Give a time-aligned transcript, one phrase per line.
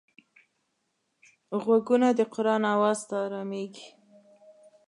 [1.63, 3.87] غوږونه د قرآن آواز ته ارامېږي